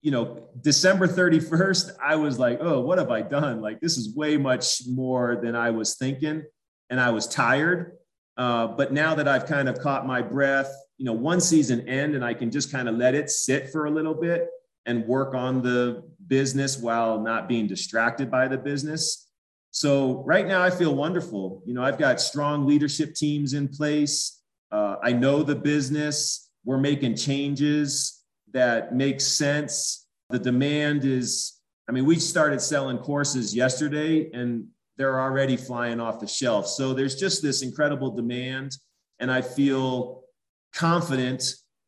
you 0.01 0.11
know, 0.11 0.47
December 0.61 1.07
31st, 1.07 1.91
I 2.01 2.15
was 2.15 2.39
like, 2.39 2.59
oh, 2.61 2.81
what 2.81 2.97
have 2.97 3.09
I 3.09 3.21
done? 3.21 3.61
Like, 3.61 3.79
this 3.79 3.97
is 3.97 4.15
way 4.15 4.37
much 4.37 4.81
more 4.87 5.39
than 5.41 5.55
I 5.55 5.71
was 5.71 5.95
thinking. 5.95 6.43
And 6.89 6.99
I 6.99 7.09
was 7.09 7.27
tired. 7.27 7.97
Uh, 8.37 8.67
but 8.67 8.93
now 8.93 9.15
that 9.15 9.27
I've 9.27 9.47
kind 9.47 9.67
of 9.67 9.79
caught 9.79 10.05
my 10.05 10.21
breath, 10.21 10.71
you 10.97 11.05
know, 11.05 11.13
one 11.13 11.41
season 11.41 11.87
end 11.89 12.15
and 12.15 12.23
I 12.23 12.33
can 12.33 12.51
just 12.51 12.71
kind 12.71 12.87
of 12.87 12.95
let 12.95 13.15
it 13.15 13.29
sit 13.29 13.71
for 13.71 13.85
a 13.85 13.91
little 13.91 14.13
bit 14.13 14.47
and 14.85 15.05
work 15.05 15.33
on 15.33 15.61
the 15.61 16.03
business 16.27 16.77
while 16.77 17.19
not 17.19 17.47
being 17.47 17.67
distracted 17.67 18.29
by 18.29 18.47
the 18.47 18.57
business. 18.57 19.29
So 19.71 20.23
right 20.25 20.47
now 20.47 20.61
I 20.63 20.69
feel 20.69 20.95
wonderful. 20.95 21.63
You 21.65 21.73
know, 21.73 21.83
I've 21.83 21.97
got 21.97 22.21
strong 22.21 22.65
leadership 22.65 23.15
teams 23.15 23.53
in 23.53 23.67
place. 23.67 24.41
Uh, 24.71 24.95
I 25.03 25.13
know 25.13 25.43
the 25.43 25.55
business 25.55 26.49
we're 26.63 26.77
making 26.77 27.15
changes 27.15 28.16
that 28.57 28.93
makes 28.93 29.25
sense. 29.25 30.07
The 30.29 30.39
demand 30.39 31.05
is, 31.05 31.59
I 31.87 31.91
mean, 31.91 32.05
we 32.05 32.17
started 32.19 32.59
selling 32.59 32.97
courses 32.97 33.55
yesterday 33.55 34.31
and 34.31 34.65
they're 34.97 35.21
already 35.21 35.55
flying 35.55 35.99
off 35.99 36.19
the 36.19 36.27
shelf. 36.27 36.67
So 36.67 36.93
there's 36.95 37.15
just 37.15 37.43
this 37.43 37.61
incredible 37.61 38.11
demand. 38.11 38.71
and 39.19 39.31
I 39.31 39.41
feel 39.41 40.23
confident 40.73 41.43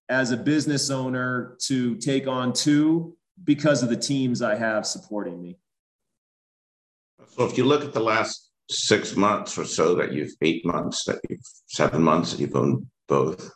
as 0.09 0.31
a 0.31 0.37
business 0.37 0.89
owner 0.89 1.57
to 1.67 1.95
take 1.97 2.27
on 2.27 2.53
two 2.53 3.15
because 3.43 3.83
of 3.83 3.89
the 3.89 3.97
teams 3.97 4.41
I 4.41 4.55
have 4.55 4.85
supporting 4.85 5.41
me. 5.41 5.57
So 7.35 7.45
if 7.45 7.57
you 7.57 7.65
look 7.65 7.83
at 7.83 7.93
the 7.93 7.99
last 7.99 8.49
six 8.71 9.15
months 9.15 9.57
or 9.57 9.65
so 9.65 9.95
that 9.95 10.13
you've 10.13 10.33
eight 10.41 10.65
months 10.65 11.03
that 11.05 11.19
you've 11.29 11.45
seven 11.67 12.01
months 12.01 12.31
that 12.31 12.39
you've 12.39 12.55
owned 12.55 12.85
both, 13.07 13.51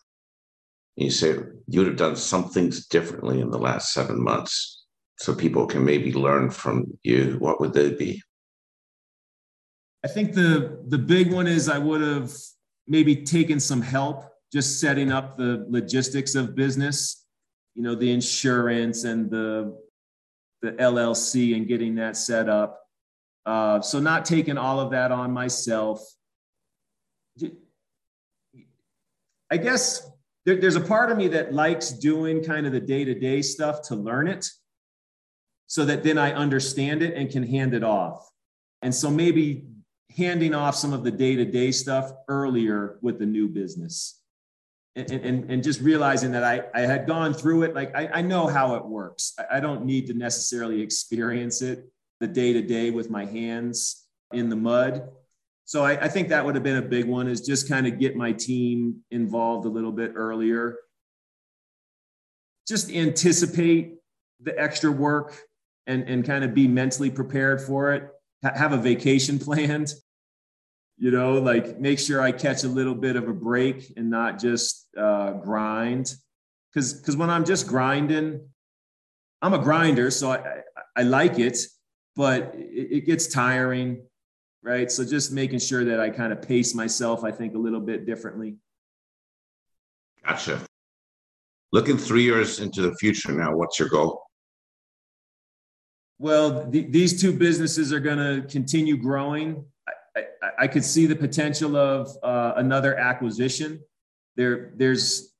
you 0.95 1.09
say 1.09 1.35
you 1.67 1.79
would 1.79 1.87
have 1.87 1.97
done 1.97 2.15
some 2.15 2.49
things 2.49 2.87
differently 2.87 3.41
in 3.41 3.49
the 3.49 3.57
last 3.57 3.93
seven 3.93 4.21
months 4.21 4.83
so 5.17 5.33
people 5.33 5.65
can 5.65 5.85
maybe 5.85 6.13
learn 6.13 6.49
from 6.49 6.85
you, 7.03 7.37
what 7.39 7.59
would 7.59 7.73
they 7.73 7.93
be? 7.93 8.21
I 10.03 10.09
think 10.09 10.33
the 10.33 10.83
the 10.87 10.97
big 10.97 11.31
one 11.31 11.47
is 11.47 11.69
I 11.69 11.77
would 11.77 12.01
have 12.01 12.31
maybe 12.87 13.15
taken 13.15 13.59
some 13.59 13.81
help 13.81 14.25
just 14.51 14.79
setting 14.81 15.11
up 15.11 15.37
the 15.37 15.65
logistics 15.69 16.35
of 16.35 16.55
business, 16.55 17.25
you 17.73 17.83
know, 17.83 17.95
the 17.95 18.11
insurance 18.11 19.05
and 19.05 19.31
the 19.31 19.77
the 20.61 20.71
LLC 20.73 21.55
and 21.55 21.67
getting 21.67 21.95
that 21.95 22.17
set 22.17 22.49
up. 22.49 22.81
Uh, 23.45 23.81
so 23.81 23.99
not 23.99 24.25
taking 24.25 24.57
all 24.57 24.79
of 24.79 24.91
that 24.91 25.11
on 25.11 25.31
myself. 25.31 26.01
I 29.49 29.57
guess 29.57 30.09
there, 30.45 30.55
there's 30.55 30.75
a 30.75 30.81
part 30.81 31.11
of 31.11 31.17
me 31.17 31.29
that 31.29 31.53
likes 31.53 31.91
doing 31.91 32.43
kind 32.43 32.65
of 32.65 32.73
the 32.73 32.79
day 32.79 33.05
to 33.05 33.13
day 33.13 33.41
stuff 33.41 33.81
to 33.83 33.95
learn 33.95 34.27
it 34.27 34.49
so 35.67 35.85
that 35.85 36.03
then 36.03 36.17
I 36.17 36.33
understand 36.33 37.01
it 37.01 37.15
and 37.15 37.29
can 37.29 37.43
hand 37.43 37.73
it 37.73 37.83
off. 37.83 38.29
And 38.81 38.93
so 38.93 39.09
maybe 39.09 39.65
handing 40.15 40.53
off 40.53 40.75
some 40.75 40.93
of 40.93 41.03
the 41.03 41.11
day 41.11 41.35
to 41.35 41.45
day 41.45 41.71
stuff 41.71 42.11
earlier 42.27 42.99
with 43.01 43.19
the 43.19 43.25
new 43.25 43.47
business. 43.47 44.19
And, 44.95 45.09
and, 45.09 45.51
and 45.51 45.63
just 45.63 45.81
realizing 45.81 46.33
that 46.33 46.43
I, 46.43 46.65
I 46.75 46.81
had 46.81 47.07
gone 47.07 47.33
through 47.33 47.63
it, 47.63 47.73
like 47.73 47.95
I, 47.95 48.07
I 48.13 48.21
know 48.21 48.45
how 48.45 48.75
it 48.75 48.85
works. 48.85 49.33
I, 49.39 49.57
I 49.57 49.59
don't 49.59 49.85
need 49.85 50.05
to 50.07 50.13
necessarily 50.13 50.81
experience 50.81 51.63
it 51.63 51.89
the 52.19 52.27
day 52.27 52.53
to 52.53 52.61
day 52.61 52.91
with 52.91 53.09
my 53.09 53.25
hands 53.25 54.05
in 54.31 54.49
the 54.49 54.55
mud. 54.55 55.09
So 55.73 55.83
I, 55.83 56.03
I, 56.03 56.07
think 56.07 56.29
that 56.29 56.45
would 56.45 56.53
have 56.53 56.63
been 56.63 56.75
a 56.75 56.83
big 56.83 57.07
one 57.07 57.27
is 57.27 57.41
just 57.41 57.67
kind 57.67 57.87
of 57.87 57.97
get 57.97 58.15
my 58.15 58.31
team 58.31 58.97
involved 59.09 59.65
a 59.65 59.69
little 59.69 59.91
bit 59.91 60.11
earlier. 60.13 60.77
Just 62.67 62.91
anticipate 62.91 63.95
the 64.39 64.55
extra 64.55 64.91
work 64.91 65.35
and, 65.87 66.07
and 66.07 66.23
kind 66.23 66.43
of 66.43 66.53
be 66.53 66.67
mentally 66.67 67.09
prepared 67.09 67.59
for 67.59 67.91
it. 67.91 68.07
Ha- 68.43 68.53
have 68.55 68.73
a 68.73 68.77
vacation 68.77 69.39
planned, 69.47 69.91
you 70.99 71.09
know, 71.09 71.39
like 71.39 71.79
make 71.79 71.97
sure 71.97 72.21
I 72.21 72.33
catch 72.33 72.63
a 72.63 72.69
little 72.69 72.93
bit 72.93 73.15
of 73.15 73.27
a 73.27 73.33
break 73.33 73.93
and 73.97 74.11
not 74.11 74.37
just 74.37 74.87
uh, 74.95 75.31
grind. 75.31 76.13
Cause, 76.75 77.01
cause 77.03 77.17
when 77.17 77.31
I'm 77.31 77.45
just 77.45 77.65
grinding, 77.67 78.47
I'm 79.41 79.55
a 79.55 79.59
grinder, 79.59 80.11
so 80.11 80.29
I, 80.29 80.35
I, 80.35 80.61
I 80.97 81.01
like 81.01 81.39
it, 81.39 81.57
but 82.15 82.53
it, 82.53 82.97
it 82.97 83.05
gets 83.07 83.25
tiring 83.25 84.03
right? 84.63 84.91
So 84.91 85.03
just 85.03 85.31
making 85.31 85.59
sure 85.59 85.83
that 85.85 85.99
I 85.99 86.09
kind 86.09 86.31
of 86.31 86.41
pace 86.41 86.73
myself, 86.73 87.23
I 87.23 87.31
think, 87.31 87.53
a 87.53 87.57
little 87.57 87.81
bit 87.81 88.05
differently. 88.05 88.55
Gotcha. 90.25 90.61
Looking 91.71 91.97
three 91.97 92.23
years 92.23 92.59
into 92.59 92.81
the 92.81 92.95
future 92.95 93.33
now, 93.33 93.55
what's 93.55 93.77
your 93.77 93.89
goal? 93.89 94.23
Well, 96.17 96.71
th- 96.71 96.91
these 96.91 97.19
two 97.19 97.33
businesses 97.33 97.91
are 97.91 97.99
going 97.99 98.17
to 98.17 98.47
continue 98.47 98.95
growing. 98.95 99.65
I, 100.15 100.21
I, 100.41 100.49
I, 100.59 100.67
could 100.67 100.85
see 100.85 101.05
the 101.05 101.15
potential 101.15 101.75
of 101.75 102.15
uh, 102.23 102.53
another 102.55 102.95
acquisition. 102.95 103.81
There, 104.37 104.71
there's. 104.77 105.33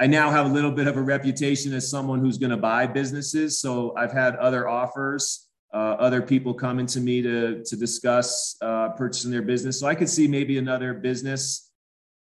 I 0.00 0.06
now 0.06 0.30
have 0.30 0.46
a 0.46 0.52
little 0.52 0.72
bit 0.72 0.86
of 0.86 0.96
a 0.96 1.02
reputation 1.02 1.72
as 1.72 1.88
someone 1.88 2.20
who's 2.20 2.38
going 2.38 2.50
to 2.50 2.56
buy 2.56 2.86
businesses. 2.86 3.60
So 3.60 3.94
I've 3.96 4.12
had 4.12 4.34
other 4.36 4.68
offers 4.68 5.45
uh, 5.76 5.94
other 5.98 6.22
people 6.22 6.54
coming 6.54 6.86
to 6.86 7.00
me 7.00 7.20
to, 7.20 7.62
to 7.62 7.76
discuss 7.76 8.56
uh, 8.62 8.88
purchasing 8.90 9.30
their 9.30 9.42
business. 9.42 9.78
So 9.78 9.86
I 9.86 9.94
could 9.94 10.08
see 10.08 10.26
maybe 10.26 10.56
another 10.56 10.94
business 10.94 11.70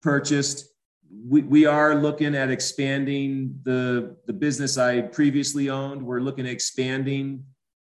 purchased. 0.02 0.66
We, 1.30 1.44
we 1.44 1.66
are 1.68 1.94
looking 1.94 2.34
at 2.34 2.50
expanding 2.50 3.60
the, 3.62 4.18
the 4.26 4.34
business 4.34 4.80
I 4.80 5.02
previously 5.02 5.70
owned. 5.70 6.04
We're 6.04 6.22
looking 6.22 6.48
at 6.48 6.52
expanding 6.52 7.44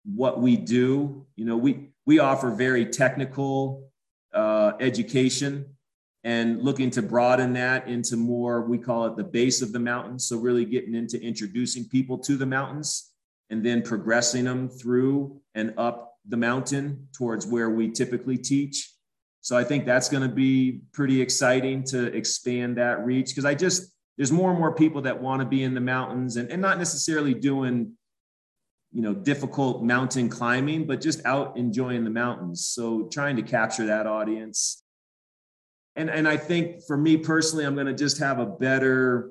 what 0.07 0.41
we 0.41 0.57
do. 0.57 1.27
You 1.37 1.45
know, 1.45 1.59
we, 1.59 1.91
we 2.07 2.21
offer 2.21 2.51
very 2.51 2.87
technical 2.87 3.91
uh, 4.33 4.73
education 4.81 5.67
and 6.25 6.63
looking 6.63 6.89
to 6.93 7.03
broaden 7.03 7.53
that 7.53 7.87
into 7.87 8.17
more, 8.17 8.63
we 8.63 8.79
call 8.79 9.05
it 9.05 9.17
the 9.19 9.25
base 9.25 9.61
of 9.61 9.75
the 9.75 9.79
mountain. 9.79 10.19
So 10.19 10.39
really 10.39 10.65
getting 10.65 10.95
into 10.95 11.21
introducing 11.21 11.85
people 11.87 12.17
to 12.17 12.39
the 12.39 12.47
mountains 12.47 13.10
and 13.51 13.65
then 13.65 13.83
progressing 13.83 14.45
them 14.45 14.69
through 14.69 15.41
and 15.55 15.75
up 15.77 16.17
the 16.29 16.37
mountain 16.37 17.09
towards 17.13 17.47
where 17.47 17.71
we 17.71 17.91
typically 17.91 18.39
teach. 18.39 18.93
So 19.41 19.57
I 19.57 19.65
think 19.65 19.87
that's 19.87 20.09
going 20.09 20.23
to 20.23 20.35
be 20.35 20.83
pretty 20.93 21.21
exciting 21.21 21.83
to 21.85 22.15
expand 22.15 22.77
that 22.77 23.05
reach 23.05 23.29
because 23.29 23.45
I 23.45 23.55
just, 23.55 23.93
there's 24.17 24.31
more 24.31 24.51
and 24.51 24.59
more 24.59 24.75
people 24.75 25.03
that 25.03 25.21
want 25.21 25.41
to 25.41 25.47
be 25.47 25.63
in 25.63 25.75
the 25.75 25.81
mountains 25.81 26.37
and, 26.37 26.51
and 26.51 26.61
not 26.61 26.79
necessarily 26.79 27.35
doing, 27.35 27.93
you 28.93 29.03
know, 29.03 29.15
difficult 29.15 29.83
mountain 29.83 30.29
climbing, 30.29 30.87
but 30.87 31.01
just 31.01 31.25
out 31.25 31.57
enjoying 31.57 32.05
the 32.05 32.11
mountains. 32.11 32.67
So 32.67 33.09
trying 33.11 33.37
to 33.37 33.43
capture 33.43 33.87
that 33.87 34.07
audience. 34.07 34.83
And, 35.97 36.11
and 36.11 36.29
I 36.29 36.37
think 36.37 36.85
for 36.87 36.97
me 36.97 37.17
personally, 37.17 37.65
I'm 37.65 37.75
going 37.75 37.87
to 37.87 37.95
just 37.95 38.19
have 38.19 38.39
a 38.39 38.47
better, 38.47 39.31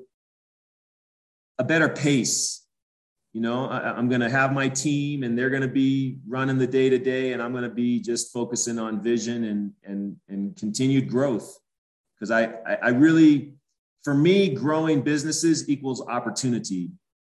a 1.58 1.64
better 1.64 1.88
pace 1.88 2.66
you 3.32 3.40
know 3.40 3.66
I, 3.66 3.98
am 3.98 4.08
going 4.08 4.20
to 4.20 4.30
have 4.30 4.52
my 4.52 4.68
team 4.68 5.22
and 5.22 5.38
they're 5.38 5.50
going 5.50 5.62
to 5.62 5.68
be 5.68 6.18
running 6.26 6.58
the 6.58 6.66
day 6.66 6.90
to 6.90 6.98
day 6.98 7.32
and 7.32 7.42
i'm 7.42 7.52
going 7.52 7.64
to 7.64 7.68
be 7.68 8.00
just 8.00 8.32
focusing 8.32 8.78
on 8.78 9.02
vision 9.02 9.44
and 9.44 9.72
and 9.84 10.16
and 10.28 10.56
continued 10.56 11.08
growth. 11.08 11.58
Because 12.16 12.30
I, 12.30 12.44
I 12.66 12.78
i 12.82 12.88
really 12.88 13.54
for 14.02 14.14
me 14.14 14.54
growing 14.54 15.02
businesses 15.02 15.68
equals 15.68 16.06
opportunity 16.06 16.90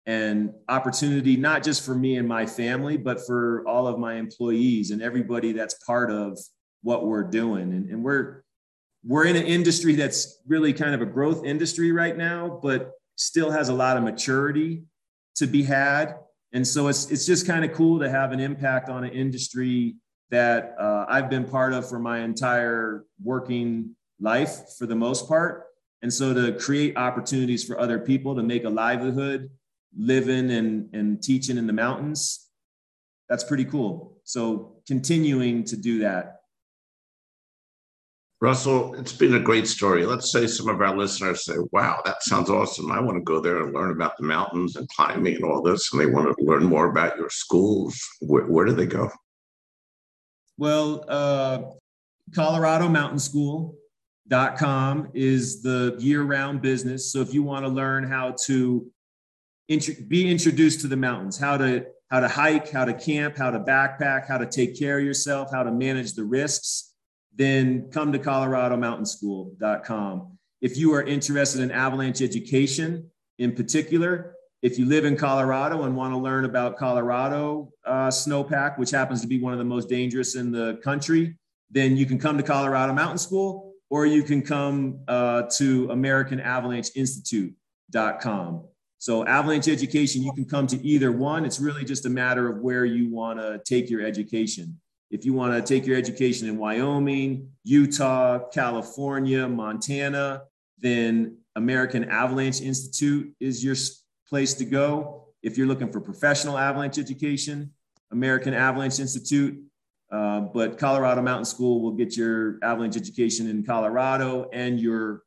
and 0.07 0.53
opportunity 0.69 1.37
not 1.37 1.63
just 1.63 1.85
for 1.85 1.95
me 1.95 2.17
and 2.17 2.29
my 2.29 2.45
family 2.45 2.97
but 2.97 3.25
for 3.27 3.67
all 3.67 3.87
of 3.87 3.99
my 3.99 4.15
employees 4.15 4.91
and 4.91 5.01
everybody 5.01 5.53
that's 5.53 5.75
part 5.87 6.11
of 6.11 6.39
what 6.83 7.07
we're 7.07 7.25
doing. 7.25 7.73
And, 7.73 7.89
and 7.89 8.05
we're 8.05 8.43
we're 9.07 9.27
in 9.27 9.37
an 9.37 9.47
industry 9.47 9.95
that's 9.95 10.41
really 10.47 10.73
kind 10.73 10.95
of 10.95 11.03
a 11.03 11.07
growth 11.07 11.45
industry 11.45 11.93
right 11.93 12.17
now 12.17 12.59
but 12.63 12.93
still 13.17 13.51
has 13.51 13.69
a 13.69 13.75
lot 13.75 13.97
of 13.97 14.03
maturity 14.03 14.83
to 15.37 15.47
be 15.47 15.63
had. 15.63 16.17
And 16.53 16.67
so 16.67 16.89
it's, 16.89 17.11
it's 17.11 17.27
just 17.27 17.47
kind 17.47 17.65
of 17.65 17.73
cool 17.73 17.99
to 18.01 18.09
have 18.09 18.33
an 18.33 18.41
impact 18.41 18.89
on 18.89 19.05
an 19.05 19.11
industry 19.11 19.97
that 20.31 20.75
uh, 20.79 21.05
I've 21.09 21.29
been 21.29 21.45
part 21.45 21.73
of 21.73 21.89
for 21.89 21.99
my 21.99 22.21
entire 22.21 23.05
working 23.23 23.97
life 24.21 24.77
for 24.79 24.87
the 24.87 24.95
most 24.95 25.29
part. 25.29 25.65
And 26.03 26.13
so 26.13 26.35
to 26.35 26.59
create 26.59 26.97
opportunities 26.97 27.65
for 27.65 27.79
other 27.79 27.99
people 27.99 28.37
to 28.37 28.43
make 28.43 28.65
a 28.65 28.69
livelihood 28.69 29.51
living 29.97 30.51
and, 30.51 30.95
and 30.95 31.23
teaching 31.23 31.57
in 31.57 31.67
the 31.67 31.73
mountains, 31.73 32.49
that's 33.29 33.45
pretty 33.45 33.65
cool. 33.65 34.19
So 34.25 34.77
continuing 34.87 35.65
to 35.65 35.77
do 35.77 36.01
that 36.01 36.41
Russell, 38.45 38.95
it's 38.97 39.15
been 39.15 39.37
a 39.37 39.41
great 39.41 39.67
story. 39.67 40.05
Let's 40.05 40.31
say 40.31 40.47
some 40.47 40.69
of 40.69 40.79
our 40.83 40.95
listeners 40.95 41.47
say, 41.47 41.55
wow, 41.73 42.03
that 42.05 42.23
sounds 42.23 42.51
awesome. 42.51 42.93
I 42.93 43.01
want 43.01 43.17
to 43.17 43.23
go 43.23 43.41
there 43.41 43.63
and 43.63 43.73
learn 43.73 43.91
about 43.91 44.19
the 44.19 44.25
mountains 44.25 44.77
and 44.77 44.87
climbing 44.91 45.37
and 45.37 45.45
all 45.47 45.63
this. 45.63 45.91
And 45.91 45.99
they 45.99 46.05
want 46.05 46.37
to 46.37 46.45
learn 46.45 46.65
more 46.65 46.91
about 46.91 47.17
your 47.17 47.31
schools. 47.31 47.99
Where, 48.21 48.45
where 48.45 48.67
do 48.67 48.73
they 48.73 48.85
go? 48.85 49.11
Well, 50.59 51.07
uh, 51.09 51.63
Colorado 52.35 52.87
Mountain 52.87 53.21
School.com 53.21 55.09
is 55.15 55.63
the 55.63 55.97
year 55.99 56.23
round 56.23 56.61
business. 56.61 57.11
So 57.11 57.23
if 57.23 57.33
you 57.33 57.43
want 57.43 57.65
to 57.65 57.71
learn 57.71 58.05
how 58.05 58.37
to 58.45 58.87
int- 59.71 60.07
be 60.07 60.31
introduced 60.31 60.83
to 60.83 60.87
the 60.87 60.99
mountains, 60.99 61.39
how 61.39 61.57
to 61.57 61.87
how 62.11 62.21
to 62.21 62.29
hike, 62.29 62.71
how 62.71 62.85
to 62.85 62.93
camp, 62.93 63.39
how 63.39 63.51
to 63.51 63.59
backpack, 63.59 64.29
how 64.29 64.37
to 64.37 64.45
take 64.45 64.79
care 64.79 64.99
of 64.99 65.05
yourself, 65.05 65.49
how 65.51 65.63
to 65.63 65.73
manage 65.73 66.13
the 66.13 66.25
risks, 66.25 66.94
then 67.37 67.91
come 67.91 68.13
to 68.13 68.19
coloradomountainschool.com. 68.19 70.39
If 70.61 70.77
you 70.77 70.93
are 70.95 71.03
interested 71.03 71.61
in 71.61 71.71
avalanche 71.71 72.21
education 72.23 73.09
in 73.39 73.55
particular, 73.55 74.35
if 74.63 74.77
you 74.79 74.87
live 74.87 75.05
in 75.05 75.17
Colorado 75.17 75.83
and 75.83 75.95
want 75.95 76.15
to 76.15 76.19
learn 76.19 76.47
about 76.47 76.79
Colorado 76.79 77.71
uh, 77.85 78.09
snowpack, 78.09 78.79
which 78.79 78.91
happens 78.91 79.21
to 79.21 79.27
be 79.27 79.39
one 79.39 79.53
of 79.53 79.59
the 79.59 79.65
most 79.65 79.91
dangerous 79.91 80.37
in 80.37 80.51
the 80.51 80.81
country, 80.83 81.37
then 81.71 81.99
you 81.99 82.07
can 82.07 82.19
come 82.19 82.39
to 82.39 82.43
Colorado 82.43 82.95
Mountain 82.95 83.19
School 83.19 83.75
or 83.91 84.07
you 84.07 84.23
can 84.23 84.41
come 84.41 85.01
uh, 85.07 85.43
to 85.57 85.89
AmericanAvalancheInstitute.com. 85.89 88.65
So, 88.99 89.27
avalanche 89.27 89.69
education, 89.69 90.23
you 90.23 90.33
can 90.33 90.47
come 90.47 90.67
to 90.69 90.83
either 90.83 91.13
one. 91.13 91.45
It's 91.45 91.61
really 91.61 91.85
just 91.85 92.07
a 92.07 92.11
matter 92.11 92.49
of 92.49 92.61
where 92.61 92.87
you 92.87 93.11
want 93.11 93.39
to 93.39 93.61
take 93.67 93.91
your 93.91 94.01
education 94.01 94.81
If 95.15 95.25
you 95.25 95.33
want 95.33 95.55
to 95.55 95.63
take 95.63 95.87
your 95.87 95.97
education 95.97 96.49
in 96.49 96.59
Wyoming, 96.59 97.49
Utah, 97.63 98.41
California, 98.49 99.47
Montana, 99.47 100.43
then 100.81 101.39
American 101.55 102.11
Avalanche 102.11 102.61
Institute 102.61 103.33
is 103.39 103.63
your 103.63 103.77
place 104.29 104.55
to 104.55 104.65
go. 104.65 105.29
If 105.41 105.57
you're 105.57 105.69
looking 105.69 105.93
for 105.93 106.01
professional 106.01 106.59
avalanche 106.59 106.99
education, 106.99 107.73
American 108.11 108.55
Avalanche 108.55 108.99
Institute. 108.99 109.57
Uh, 110.11 110.41
but 110.41 110.79
Colorado 110.79 111.23
Mountain 111.23 111.45
School 111.45 111.81
will 111.81 111.93
get 111.93 112.17
your 112.17 112.59
avalanche 112.65 112.97
education 112.97 113.49
in 113.49 113.63
Colorado 113.63 114.51
and 114.53 114.81
your 114.81 115.23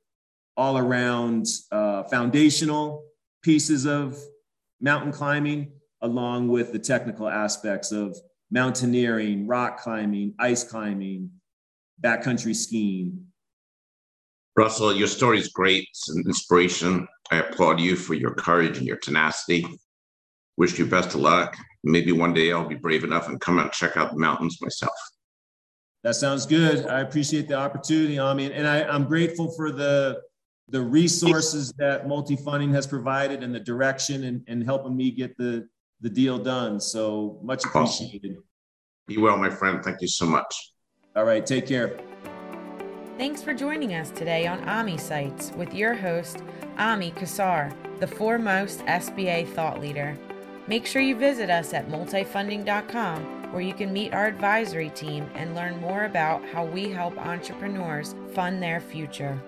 all 0.58 0.78
around 0.78 1.46
uh, 1.72 2.04
foundational 2.04 3.06
pieces 3.42 3.86
of 3.86 4.22
mountain 4.82 5.14
climbing, 5.14 5.72
along 6.02 6.50
with 6.50 6.74
the 6.74 6.80
technical 6.80 7.30
aspects 7.30 7.94
of 7.94 8.18
mountaineering, 8.52 9.48
rock 9.48 9.80
climbing, 9.80 10.34
ice 10.40 10.64
climbing, 10.64 11.32
backcountry 12.02 12.56
skiing. 12.56 13.26
Russell, 14.56 14.96
your 14.96 15.08
story 15.08 15.40
is 15.40 15.50
great. 15.50 15.88
It's 15.90 16.10
an 16.10 16.24
inspiration. 16.26 17.08
I 17.32 17.38
applaud 17.38 17.80
you 17.80 17.96
for 17.96 18.16
your 18.16 18.34
courage 18.34 18.78
and 18.78 18.88
your 18.88 18.98
tenacity. 18.98 19.66
Wish 20.58 20.80
you 20.80 20.88
best 20.88 21.10
of 21.10 21.22
luck. 21.22 21.56
Maybe 21.84 22.12
one 22.12 22.34
day 22.34 22.52
I'll 22.52 22.68
be 22.68 22.76
brave 22.76 23.04
enough 23.04 23.28
and 23.28 23.40
come 23.40 23.60
out 23.60 23.66
and 23.66 23.74
check 23.74 23.98
out 23.98 24.12
the 24.12 24.18
mountains 24.18 24.58
myself. 24.62 24.96
That 26.04 26.16
sounds 26.16 26.46
good. 26.46 26.88
I 26.88 27.02
appreciate 27.02 27.48
the 27.48 27.56
opportunity, 27.56 28.18
Ami, 28.18 28.52
and 28.52 28.68
I, 28.68 28.84
I'm 28.84 29.06
grateful 29.06 29.52
for 29.52 29.72
the 29.72 30.22
the 30.70 30.82
resources 30.82 31.72
that 31.78 32.08
Multifunding 32.08 32.74
has 32.74 32.86
provided 32.86 33.42
and 33.42 33.56
the 33.56 33.60
direction 33.60 34.26
and, 34.26 34.44
and 34.48 34.64
helping 34.64 34.98
me 34.98 35.12
get 35.12 35.38
the 35.38 35.68
the 36.02 36.10
deal 36.10 36.38
done. 36.38 36.80
So 36.80 37.40
much 37.44 37.66
appreciated. 37.66 38.32
Awesome. 38.32 38.44
Be 39.08 39.18
well, 39.18 39.38
my 39.38 39.50
friend. 39.50 39.84
Thank 39.84 40.02
you 40.02 40.08
so 40.08 40.26
much. 40.26 40.74
All 41.16 41.24
right, 41.24 41.46
take 41.46 41.68
care. 41.68 42.00
Thanks 43.18 43.42
for 43.42 43.54
joining 43.54 43.96
us 43.96 44.12
today 44.12 44.46
on 44.46 44.68
AMI 44.70 44.98
Sites 44.98 45.52
with 45.54 45.74
your 45.74 45.96
host, 45.96 46.44
Ami 46.78 47.12
Kassar, 47.12 47.74
the 48.00 48.06
foremost 48.06 48.80
SBA 48.82 49.48
thought 49.54 49.82
leader. 49.82 50.16
Make 50.68 50.86
sure 50.86 51.02
you 51.02 51.16
visit 51.16 51.50
us 51.50 51.74
at 51.74 51.88
multifunding.com 51.90 53.52
where 53.52 53.62
you 53.62 53.74
can 53.74 53.94
meet 53.94 54.14
our 54.14 54.26
advisory 54.26 54.90
team 54.90 55.28
and 55.34 55.56
learn 55.56 55.80
more 55.80 56.04
about 56.04 56.46
how 56.50 56.66
we 56.66 56.92
help 56.92 57.18
entrepreneurs 57.18 58.14
fund 58.34 58.62
their 58.62 58.82
future. 58.82 59.42